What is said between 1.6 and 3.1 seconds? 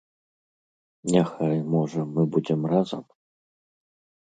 можа, мы будзем разам?